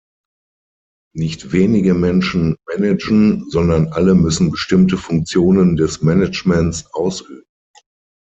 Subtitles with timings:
[1.15, 7.43] Nicht wenige Menschen managen, sondern alle müssen bestimmte Funktionen des Managements ausüben.